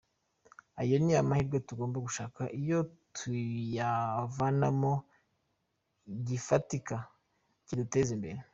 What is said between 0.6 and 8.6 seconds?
Ayo ni amahirwe tugomba gushaka icyo tuyavanamo gifatika kiduteza imbere.